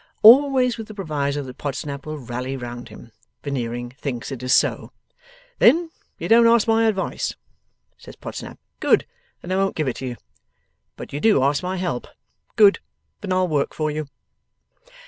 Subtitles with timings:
[0.23, 3.11] Always with the proviso that Podsnap will rally round him,
[3.43, 4.91] Veneering thinks it is so.
[5.59, 7.35] 'Then you don't ask my advice,'
[7.99, 8.57] says Podsnap.
[8.79, 9.05] 'Good.
[9.43, 10.15] Then I won't give it you.
[10.95, 12.07] But you do ask my help.
[12.55, 12.79] Good.
[13.19, 14.07] Then I'll work for you.